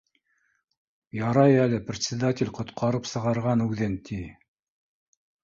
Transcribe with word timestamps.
Ярай 1.17 1.53
әле 1.65 1.79
предсе 1.89 2.17
датель 2.23 2.51
ҡотҡарып 2.61 3.11
сығарған 3.11 3.63
үҙен, 3.67 4.01
ти 4.11 4.21